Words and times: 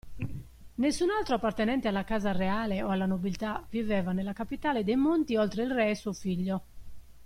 Nessun 0.75 1.11
altro 1.11 1.35
appartenente 1.35 1.87
alla 1.87 2.03
casa 2.03 2.31
reale 2.31 2.81
o 2.81 2.89
alla 2.89 3.05
nobiltà 3.05 3.63
viveva 3.69 4.13
nella 4.13 4.33
capitale 4.33 4.83
dei 4.83 4.95
monti 4.95 5.35
oltre 5.35 5.61
il 5.61 5.71
re 5.71 5.91
e 5.91 5.95
suo 5.95 6.11
figlio. 6.11 6.63